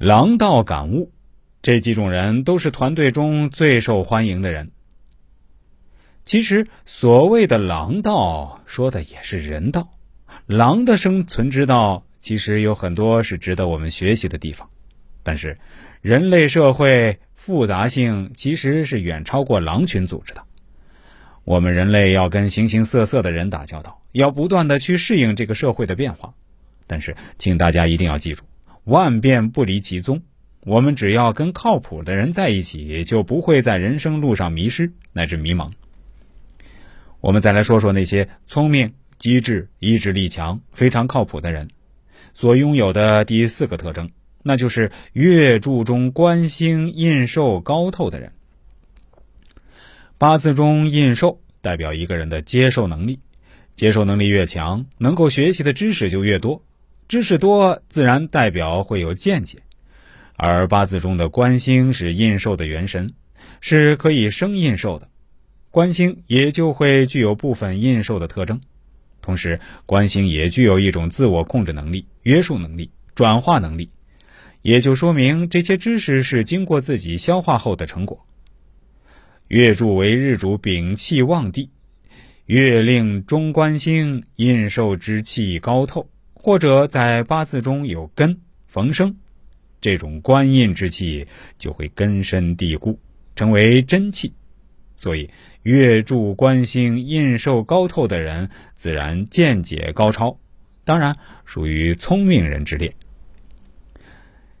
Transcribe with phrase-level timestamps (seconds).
[0.00, 1.12] 狼道感悟，
[1.60, 4.70] 这几种人都是团队中最受欢迎的人。
[6.24, 9.90] 其实，所谓的狼道，说的也是人道。
[10.46, 14.70] 狼的生存之道，其实有很多是值得我们学习的地方。
[15.22, 15.58] 但是，
[16.00, 20.42] 人类社会复杂性其实是远超过狼群组织的。
[21.44, 26.32] 我们人类要跟形形色色的人打交道，要不断的去适应这个社会的变化。
[26.86, 28.44] 但是，请大家一定要记住，
[28.90, 30.22] 万变不离其宗。
[30.66, 35.70] 我们只要跟靠谱的人在一起，就不会在人生路上迷失乃至迷茫。
[37.20, 41.68] 我们再来说说那些聪明、机智、意志力强、非常靠谱的人
[42.34, 44.10] 所拥有的第四个特征，
[44.42, 48.32] 那就是月柱中官星印寿高透的人。
[50.18, 53.20] 八字中印寿代表一个人的接受能力，
[53.76, 56.64] 接受能力越强，能够学习的知识就越多，
[57.10, 59.58] 知识多自然代表会有见解。
[60.36, 63.14] 而八字中的官星是印寿的元神，
[63.60, 65.08] 是可以生印寿的。
[65.72, 68.60] 官星也就会具有部分印寿的特征，
[69.20, 73.90] 同时官星也具有一种自我控制能力、约束能力、转化能力，
[74.62, 78.24] 也就说明这些知识是经过自己消化后的成果。
[79.48, 81.70] 月柱为日主丙气旺地，
[82.46, 86.08] 月令中官星印寿之气高透，
[86.42, 89.16] 或者在八字中有根逢生，
[89.80, 92.98] 这种官印之气就会根深蒂固，
[93.36, 94.32] 成为真气。
[94.96, 95.30] 所以，
[95.62, 100.38] 月柱官星印寿高透的人，自然见解高超，
[100.84, 102.94] 当然属于聪明人之列。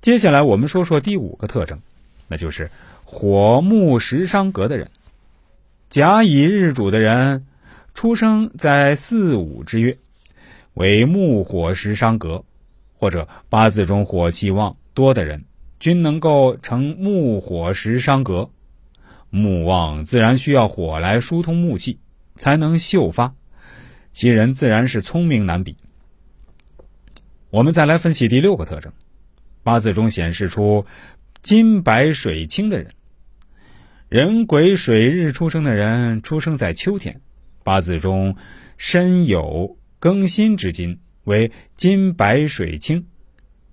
[0.00, 1.80] 接下来，我们说说第五个特征，
[2.28, 2.70] 那就是
[3.04, 4.90] 火木食伤格的人。
[5.88, 7.46] 甲乙日主的人，
[7.94, 9.98] 出生在四五之月，
[10.74, 12.44] 为木火食伤格，
[12.92, 15.44] 或者八字中火气旺多的人，
[15.80, 18.50] 均能够成木火食伤格。
[19.30, 21.98] 木旺自然需要火来疏通木气，
[22.36, 23.34] 才能秀发，
[24.12, 25.76] 其人自然是聪明难比。
[27.50, 28.92] 我们再来分析第六个特征，
[29.62, 30.86] 八字中显示出
[31.40, 32.90] 金白水清的人，
[34.08, 37.20] 人癸水日出生的人，出生在秋天，
[37.62, 38.36] 八字中
[38.76, 43.06] 身有庚辛之金，为金白水清，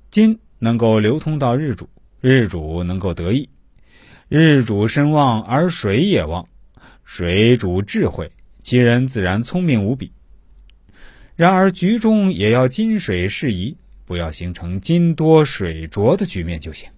[0.10, 1.90] 金能够流通到日主，
[2.22, 3.50] 日主能够得意。
[4.30, 6.48] 日主身旺而水也旺，
[7.04, 8.32] 水主智慧，
[8.62, 10.14] 其人自然聪明无比。
[11.36, 13.76] 然而局中也要金水适宜，
[14.06, 16.90] 不要形成金多水浊的局面就行。